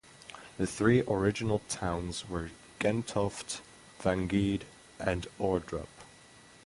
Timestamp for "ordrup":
5.39-5.89